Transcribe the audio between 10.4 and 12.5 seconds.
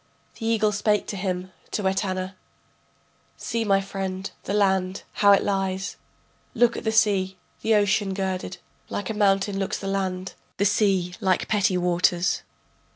the sea like petty waters.